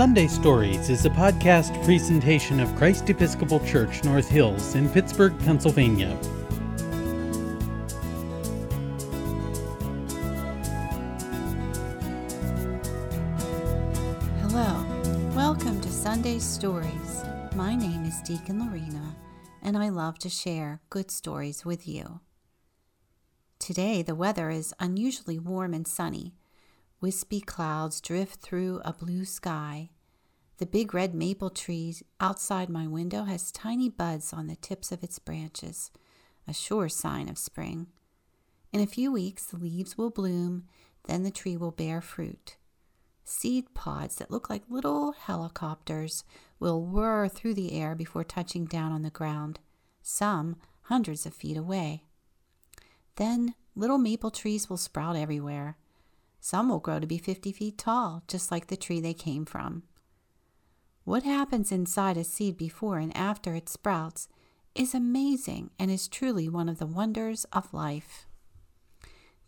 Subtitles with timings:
[0.00, 6.18] Sunday Stories is a podcast presentation of Christ Episcopal Church North Hills in Pittsburgh, Pennsylvania.
[14.40, 14.82] Hello,
[15.36, 17.22] welcome to Sunday Stories.
[17.54, 19.14] My name is Deacon Lorena,
[19.60, 22.20] and I love to share good stories with you.
[23.58, 26.39] Today, the weather is unusually warm and sunny.
[27.00, 29.88] Wispy clouds drift through a blue sky.
[30.58, 35.02] The big red maple tree outside my window has tiny buds on the tips of
[35.02, 35.90] its branches,
[36.46, 37.86] a sure sign of spring.
[38.70, 40.64] In a few weeks, the leaves will bloom,
[41.04, 42.56] then the tree will bear fruit.
[43.24, 46.24] Seed pods that look like little helicopters
[46.58, 49.58] will whir through the air before touching down on the ground,
[50.02, 52.02] some hundreds of feet away.
[53.16, 55.78] Then little maple trees will sprout everywhere.
[56.40, 59.82] Some will grow to be 50 feet tall, just like the tree they came from.
[61.04, 64.28] What happens inside a seed before and after it sprouts
[64.74, 68.26] is amazing and is truly one of the wonders of life.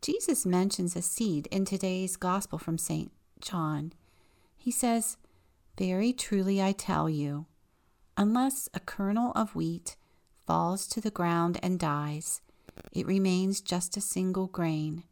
[0.00, 3.12] Jesus mentions a seed in today's Gospel from St.
[3.40, 3.92] John.
[4.56, 5.16] He says,
[5.78, 7.46] Very truly I tell you,
[8.16, 9.96] unless a kernel of wheat
[10.44, 12.40] falls to the ground and dies,
[12.92, 15.04] it remains just a single grain.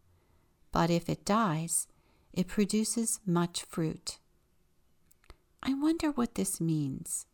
[0.73, 1.89] But if it dies,
[2.33, 4.19] it produces much fruit.
[5.63, 7.27] I wonder what this means.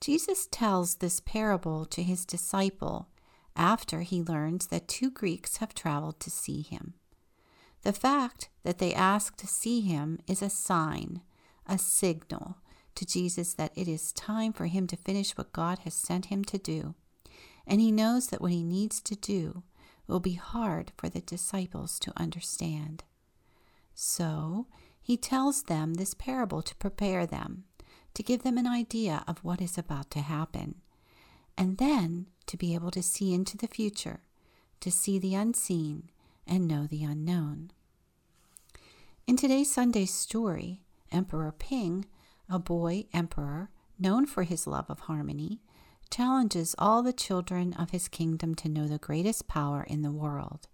[0.00, 3.08] Jesus tells this parable to his disciple
[3.54, 6.94] after he learns that two Greeks have traveled to see him.
[7.82, 11.20] The fact that they ask to see him is a sign,
[11.66, 12.56] a signal
[12.94, 16.44] to Jesus that it is time for him to finish what God has sent him
[16.44, 16.94] to do
[17.66, 19.62] and he knows that what he needs to do
[20.06, 23.04] will be hard for the disciples to understand.
[23.94, 24.66] So
[25.00, 27.64] he tells them this parable to prepare them,
[28.14, 30.76] to give them an idea of what is about to happen,
[31.56, 34.20] and then to be able to see into the future,
[34.80, 36.10] to see the unseen
[36.46, 37.70] and know the unknown.
[39.26, 42.06] In today's Sunday story, Emperor Ping,
[42.48, 45.60] a boy emperor known for his love of harmony,
[46.12, 50.68] challenges all the children of his kingdom to know the greatest power in the world.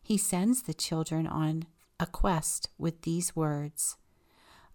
[0.00, 1.64] He sends the children on
[1.98, 3.96] a quest with these words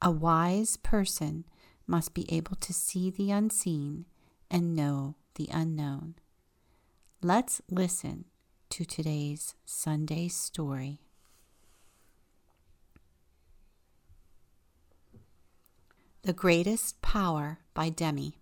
[0.02, 1.46] A wise person
[1.88, 4.06] must be able to see the unseen
[4.52, 6.16] and know the unknown.
[7.22, 8.26] Let's listen
[8.72, 11.00] to today's Sunday story.
[16.24, 18.40] The Greatest Power by Demi.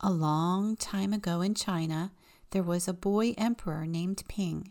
[0.00, 2.12] A long time ago in China,
[2.50, 4.70] there was a boy emperor named Ping,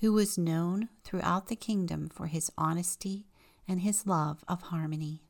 [0.00, 3.28] who was known throughout the kingdom for his honesty
[3.68, 5.22] and his love of harmony.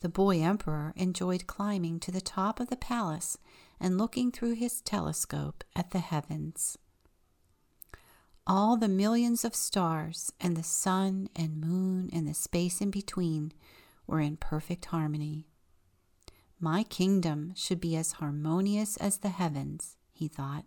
[0.00, 3.38] The boy emperor enjoyed climbing to the top of the palace
[3.78, 6.76] and looking through his telescope at the heavens.
[8.44, 13.52] All the millions of stars and the sun and moon and the space in between
[14.08, 15.46] were in perfect harmony.
[16.64, 20.64] My kingdom should be as harmonious as the heavens, he thought.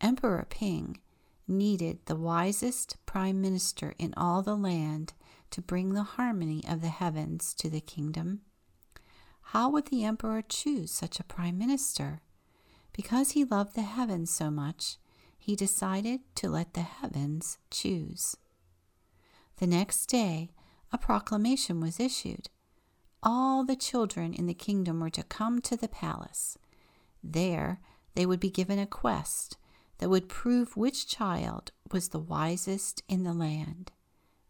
[0.00, 1.00] Emperor Ping
[1.48, 5.14] needed the wisest prime minister in all the land
[5.50, 8.42] to bring the harmony of the heavens to the kingdom.
[9.48, 12.20] How would the emperor choose such a prime minister?
[12.92, 14.96] Because he loved the heavens so much,
[15.36, 18.36] he decided to let the heavens choose.
[19.56, 20.50] The next day,
[20.92, 22.48] a proclamation was issued
[23.24, 26.58] all the children in the kingdom were to come to the palace.
[27.22, 27.80] There
[28.14, 29.56] they would be given a quest
[29.98, 33.90] that would prove which child was the wisest in the land.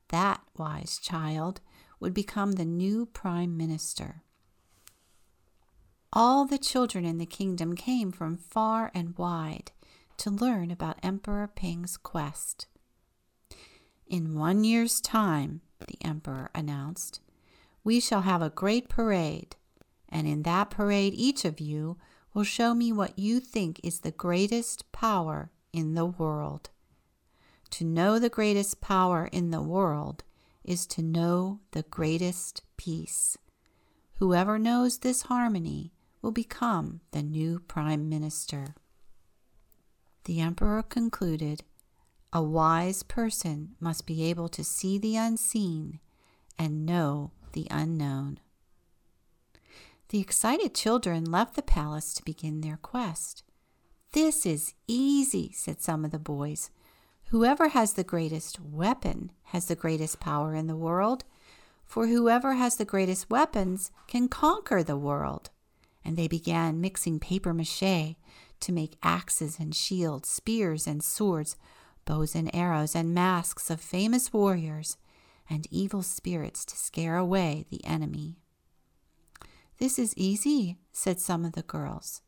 [0.08, 1.60] That wise child
[2.00, 4.22] would become the new prime minister.
[6.12, 9.72] All the children in the kingdom came from far and wide
[10.18, 12.66] to learn about Emperor Ping's quest.
[14.06, 17.20] In one year's time, the emperor announced,
[17.84, 19.56] we shall have a great parade,
[20.08, 21.98] and in that parade each of you
[22.32, 26.70] will show me what you think is the greatest power in the world.
[27.70, 30.24] To know the greatest power in the world
[30.64, 33.36] is to know the greatest peace.
[34.14, 35.92] Whoever knows this harmony
[36.22, 38.74] will become the new prime minister.
[40.24, 41.64] The emperor concluded
[42.32, 46.00] a wise person must be able to see the unseen
[46.58, 48.38] and know the unknown.
[50.10, 53.42] The excited children left the palace to begin their quest.
[54.12, 56.70] This is easy, said some of the boys,
[57.28, 61.24] Whoever has the greatest weapon has the greatest power in the world,
[61.84, 65.50] for whoever has the greatest weapons can conquer the world.
[66.04, 68.16] And they began mixing papier mache
[68.60, 71.56] to make axes and shields, spears and swords,
[72.04, 74.96] bows and arrows, and masks of famous warriors
[75.48, 78.36] and evil spirits to scare away the enemy.
[79.78, 82.22] This is easy, said some of the girls.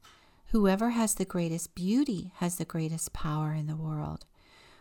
[0.50, 4.26] Whoever has the greatest beauty has the greatest power in the world.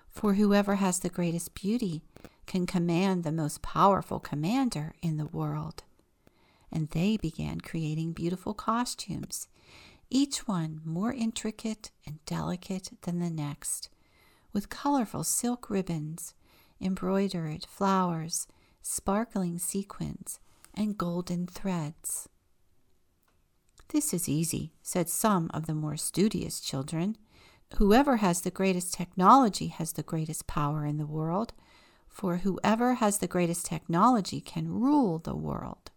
[0.10, 2.02] For whoever has the greatest beauty
[2.46, 5.84] can command the most powerful commander in the world.
[6.72, 9.48] And they began creating beautiful costumes,
[10.10, 13.90] each one more intricate and delicate than the next,
[14.54, 16.34] with colorful silk ribbons,
[16.82, 18.48] embroidered flowers,
[18.82, 20.40] sparkling sequins,
[20.74, 22.30] and golden threads.
[23.90, 27.18] This is easy, said some of the more studious children.
[27.78, 31.54] Whoever has the greatest technology has the greatest power in the world,
[32.08, 35.92] for whoever has the greatest technology can rule the world.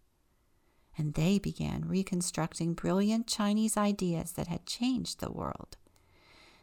[0.96, 5.76] And they began reconstructing brilliant Chinese ideas that had changed the world.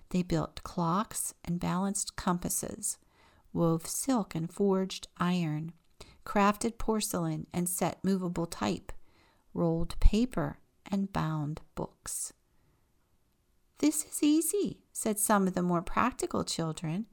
[0.10, 2.98] They built clocks and balanced compasses,
[3.56, 5.72] wove silk and forged iron,
[6.26, 8.92] crafted porcelain and set movable type,
[9.54, 10.60] rolled paper
[10.92, 12.34] and bound books.
[13.80, 17.08] This is easy, said some of the more practical children.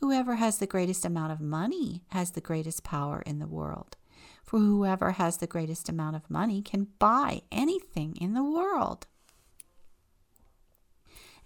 [0.00, 3.96] Whoever has the greatest amount of money has the greatest power in the world.
[4.42, 9.06] For whoever has the greatest amount of money can buy anything in the world.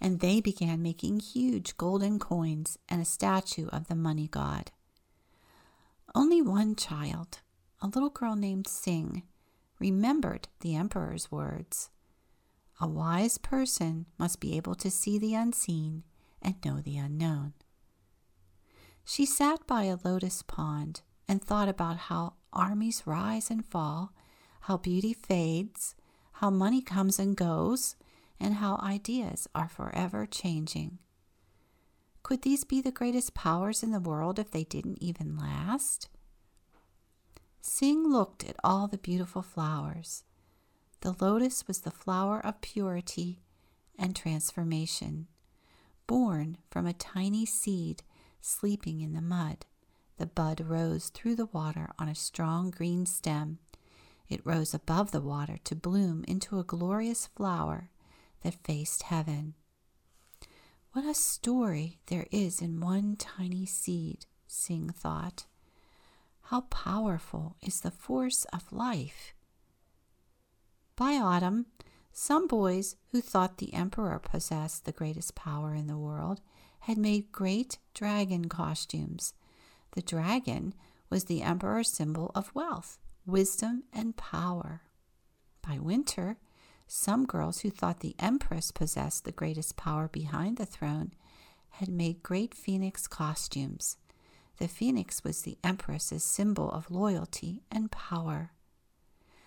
[0.01, 4.71] And they began making huge golden coins and a statue of the money god.
[6.15, 7.39] Only one child,
[7.81, 9.23] a little girl named Sing,
[9.79, 11.89] remembered the emperor's words.
[12.79, 16.03] A wise person must be able to see the unseen
[16.41, 17.53] and know the unknown.
[19.05, 24.13] She sat by a lotus pond and thought about how armies rise and fall,
[24.61, 25.95] how beauty fades,
[26.33, 27.95] how money comes and goes,
[28.41, 30.97] and how ideas are forever changing.
[32.23, 36.09] Could these be the greatest powers in the world if they didn't even last?
[37.61, 40.23] Sing looked at all the beautiful flowers.
[41.01, 43.39] The lotus was the flower of purity
[43.97, 45.27] and transformation.
[46.07, 48.03] Born from a tiny seed
[48.39, 49.65] sleeping in the mud,
[50.17, 53.59] the bud rose through the water on a strong green stem.
[54.27, 57.89] It rose above the water to bloom into a glorious flower
[58.43, 59.55] that faced heaven.
[60.93, 65.45] What a story there is in one tiny seed, Sing thought.
[66.43, 69.33] How powerful is the force of life!
[70.97, 71.67] By autumn,
[72.11, 76.41] some boys who thought the emperor possessed the greatest power in the world
[76.81, 79.33] had made great dragon costumes.
[79.91, 80.73] The dragon
[81.09, 84.81] was the emperor's symbol of wealth, wisdom, and power.
[85.61, 86.37] By winter,
[86.93, 91.13] some girls who thought the empress possessed the greatest power behind the throne
[91.69, 93.95] had made great phoenix costumes.
[94.57, 98.51] The phoenix was the empress's symbol of loyalty and power.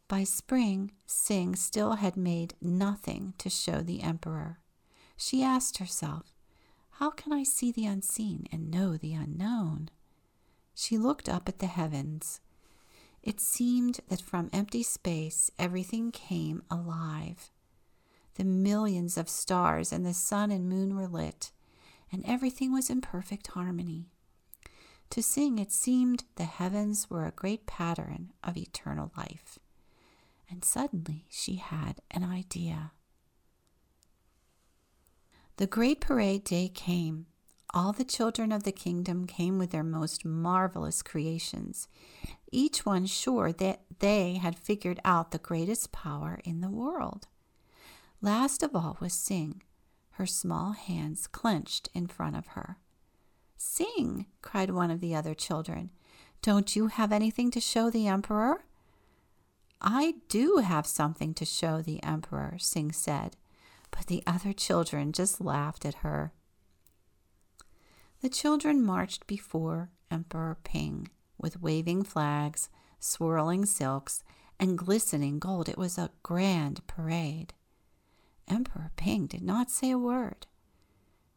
[0.08, 4.60] By spring, Sing still had made nothing to show the emperor.
[5.14, 6.34] She asked herself,
[6.92, 9.90] How can I see the unseen and know the unknown?
[10.74, 12.40] She looked up at the heavens.
[13.24, 17.50] It seemed that from empty space everything came alive.
[18.34, 21.50] The millions of stars and the sun and moon were lit,
[22.12, 24.10] and everything was in perfect harmony.
[25.08, 29.58] To Sing, it seemed the heavens were a great pattern of eternal life.
[30.50, 32.92] And suddenly she had an idea.
[35.56, 37.24] The great parade day came.
[37.76, 41.88] All the children of the kingdom came with their most marvelous creations,
[42.52, 47.26] each one sure that they had figured out the greatest power in the world.
[48.22, 49.60] Last of all was Sing,
[50.12, 52.78] her small hands clenched in front of her.
[53.56, 55.90] Sing, cried one of the other children.
[56.42, 58.66] Don't you have anything to show the emperor?
[59.80, 63.36] I do have something to show the emperor, Sing said,
[63.90, 66.32] but the other children just laughed at her.
[68.24, 74.24] The children marched before Emperor Ping with waving flags, swirling silks,
[74.58, 75.68] and glistening gold.
[75.68, 77.52] It was a grand parade.
[78.48, 80.46] Emperor Ping did not say a word.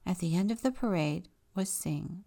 [0.06, 2.24] At the end of the parade, was Sing.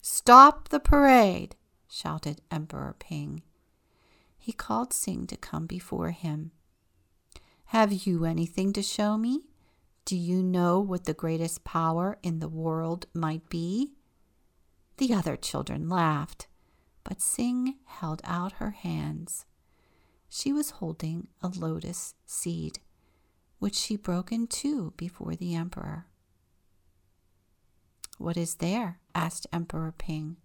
[0.00, 1.54] Stop the parade!
[1.86, 3.42] shouted Emperor Ping.
[4.38, 6.52] He called Sing to come before him.
[7.66, 9.49] Have you anything to show me?
[10.04, 13.92] Do you know what the greatest power in the world might be?
[14.96, 16.46] The other children laughed,
[17.04, 19.46] but Sing held out her hands.
[20.28, 22.80] She was holding a lotus seed,
[23.58, 26.06] which she broke in two before the emperor.
[28.18, 29.00] What is there?
[29.14, 30.36] asked Emperor Ping.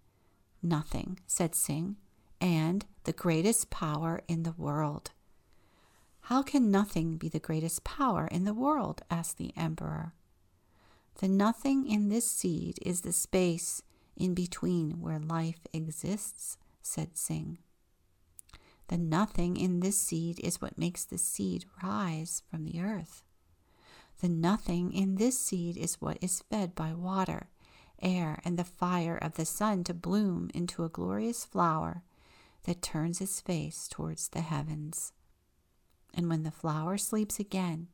[0.63, 1.97] Nothing, said Sing,
[2.39, 5.11] and the greatest power in the world.
[6.25, 9.03] How can nothing be the greatest power in the world?
[9.11, 10.15] asked the emperor.
[11.19, 13.83] The nothing in this seed is the space
[14.17, 17.59] in between where life exists, said Sing.
[18.87, 23.21] The nothing in this seed is what makes the seed rise from the earth.
[24.19, 27.49] The nothing in this seed is what is fed by water
[28.01, 32.01] air, and the fire of the sun to bloom into a glorious flower
[32.63, 35.13] that turns its face towards the heavens.
[36.15, 37.89] And when the flower sleeps again,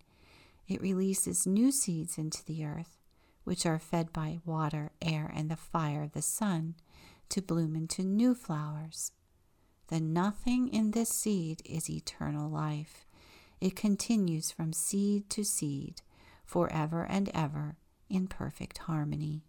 [0.67, 2.97] it releases new seeds into the earth,
[3.43, 6.75] which are fed by water, air, and the fire of the sun
[7.29, 9.11] to bloom into new flowers.
[9.87, 13.05] The nothing in this seed is eternal life.
[13.59, 16.01] It continues from seed to seed,
[16.45, 17.75] forever and ever,
[18.09, 19.43] in perfect harmony.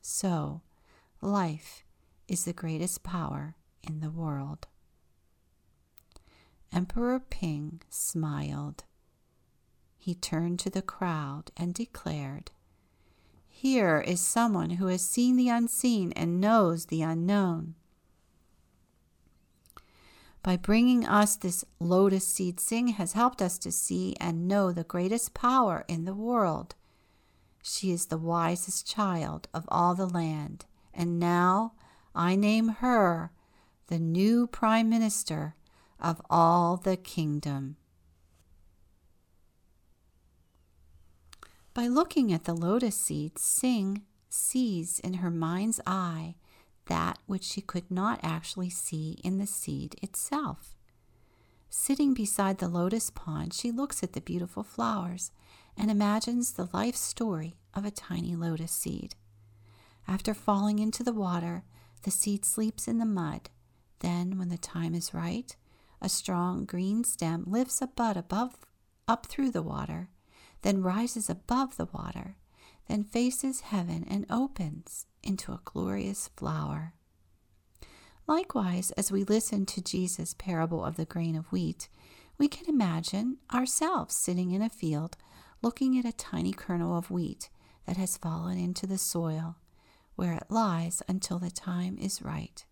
[0.00, 0.62] So,
[1.20, 1.84] life
[2.28, 4.68] is the greatest power in the world.
[6.72, 8.84] Emperor Ping smiled.
[9.98, 12.50] He turned to the crowd and declared,
[13.46, 17.74] Here is someone who has seen the unseen and knows the unknown.
[20.42, 24.82] By bringing us this lotus seed, Sing has helped us to see and know the
[24.82, 26.74] greatest power in the world.
[27.62, 31.74] She is the wisest child of all the land, and now
[32.14, 33.30] I name her
[33.86, 35.54] the new Prime Minister
[36.02, 37.76] of all the kingdom.
[41.72, 46.34] By looking at the lotus seed, Sing sees in her mind's eye
[46.86, 50.74] that which she could not actually see in the seed itself.
[51.70, 55.30] Sitting beside the lotus pond, she looks at the beautiful flowers
[55.76, 59.14] and imagines the life story of a tiny lotus seed.
[60.06, 61.64] After falling into the water,
[62.02, 63.48] the seed sleeps in the mud.
[64.00, 65.56] Then, when the time is right,
[66.02, 68.56] a strong green stem lifts a bud above
[69.08, 70.10] up through the water,
[70.62, 72.36] then rises above the water,
[72.88, 76.92] then faces heaven and opens into a glorious flower.
[78.26, 81.88] Likewise, as we listen to Jesus' parable of the grain of wheat,
[82.38, 85.16] we can imagine ourselves sitting in a field
[85.62, 87.48] looking at a tiny kernel of wheat
[87.86, 89.56] that has fallen into the soil,
[90.16, 92.64] where it lies until the time is right.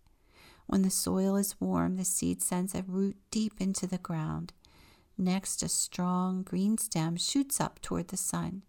[0.71, 4.53] When the soil is warm, the seed sends a root deep into the ground.
[5.17, 8.61] Next, a strong green stem shoots up toward the sun.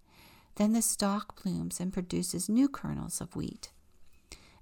[0.57, 3.71] Then the stalk blooms and produces new kernels of wheat.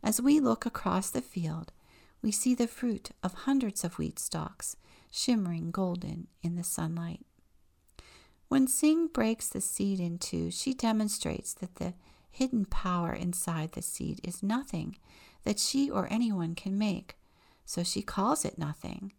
[0.02, 1.73] As we look across the field,
[2.20, 4.76] we see the fruit of hundreds of wheat stalks
[5.11, 7.25] shimmering golden in the sunlight.
[8.49, 11.94] When Sing breaks the seed in two, she demonstrates that the
[12.30, 14.99] hidden power inside the seed is nothing
[15.44, 17.16] that she or anyone can make,
[17.70, 19.12] so she calls it nothing.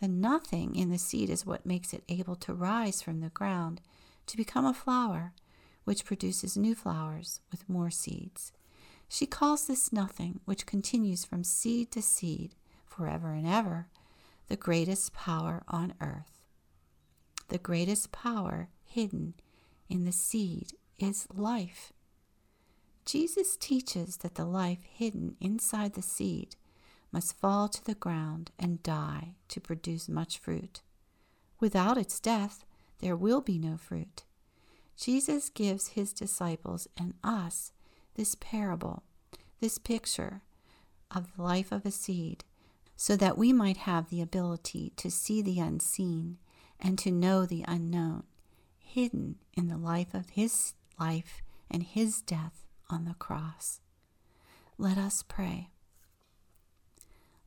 [0.00, 3.82] The nothing in the seed is what makes it able to rise from the ground
[4.28, 5.34] to become a flower,
[5.84, 8.52] which produces new flowers with more seeds.
[9.08, 12.54] She calls this nothing, which continues from seed to seed,
[12.86, 13.88] forever and ever,
[14.48, 16.32] the greatest power on earth
[17.52, 19.34] the greatest power hidden
[19.86, 21.92] in the seed is life.
[23.04, 26.56] Jesus teaches that the life hidden inside the seed
[27.12, 30.80] must fall to the ground and die to produce much fruit.
[31.60, 32.64] Without its death,
[33.00, 34.24] there will be no fruit.
[34.96, 37.72] Jesus gives his disciples and us
[38.14, 39.02] this parable,
[39.60, 40.42] this picture
[41.10, 42.44] of the life of a seed,
[42.96, 46.38] so that we might have the ability to see the unseen
[46.78, 48.24] and to know the unknown,
[48.78, 53.80] hidden in the life of his life and his death on the cross.
[54.78, 55.71] Let us pray.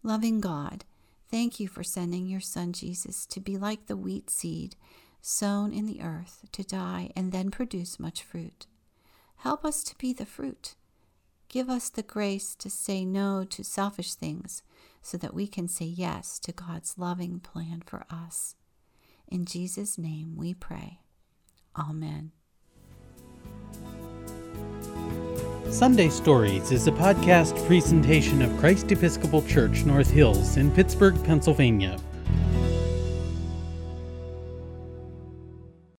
[0.05, 0.85] Loving God,
[1.31, 4.75] thank you for sending your Son Jesus to be like the wheat seed
[5.19, 8.67] sown in the earth, to die and then produce much fruit.
[9.37, 10.75] Help us to be the fruit.
[11.49, 14.61] Give us the grace to say no to selfish things
[15.01, 18.53] so that we can say yes to God's loving plan for us.
[19.27, 20.99] In Jesus' name we pray.
[21.75, 22.31] Amen.
[25.71, 31.97] Sunday Stories is a podcast presentation of Christ Episcopal Church North Hills in Pittsburgh, Pennsylvania.